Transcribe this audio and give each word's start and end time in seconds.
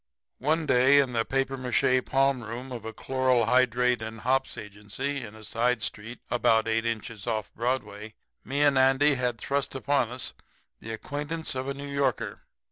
"One 0.39 0.65
day 0.65 0.97
in 0.99 1.13
the 1.13 1.23
papier 1.23 1.57
mâché 1.57 2.03
palm 2.03 2.41
room 2.43 2.71
of 2.71 2.85
a 2.85 2.91
chloral 2.91 3.45
hydrate 3.45 4.01
and 4.01 4.21
hops 4.21 4.57
agency 4.57 5.21
in 5.23 5.35
a 5.35 5.43
side 5.43 5.83
street 5.83 6.17
about 6.31 6.67
eight 6.67 6.87
inches 6.87 7.27
off 7.27 7.53
Broadway 7.53 8.15
me 8.43 8.63
and 8.63 8.79
Andy 8.79 9.13
had 9.13 9.37
thrust 9.37 9.75
upon 9.75 10.09
us 10.09 10.33
the 10.79 10.91
acquaintance 10.91 11.53
of 11.53 11.67
a 11.67 11.75
New 11.75 11.87
Yorker. 11.87 12.41